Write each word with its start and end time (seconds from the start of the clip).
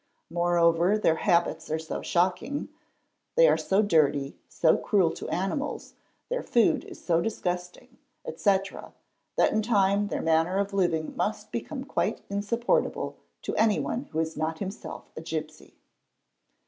Moreover 0.31 0.97
their 0.97 1.17
habits 1.17 1.69
are 1.69 1.77
so 1.77 2.01
shocking, 2.01 2.69
they 3.35 3.47
are 3.47 3.55
so 3.55 3.83
dirty, 3.83 4.35
so 4.49 4.75
cruel 4.75 5.11
to 5.11 5.29
animals, 5.29 5.93
their 6.27 6.41
food— 6.41 6.83
is 6.85 7.05
so 7.05 7.21
disgusting, 7.21 7.99
etc., 8.25 8.93
that 9.35 9.53
in 9.53 9.61
time 9.61 10.07
their 10.07 10.23
manner 10.23 10.57
of 10.57 10.73
living 10.73 11.15
must 11.15 11.51
become— 11.51 11.83
quite 11.83 12.21
insupportable 12.31 13.15
to 13.43 13.55
anyone 13.57 14.05
who 14.05 14.17
is 14.17 14.35
not 14.35 14.57
himself 14.57 15.11
a 15.15 15.21
gipsy. 15.21 15.75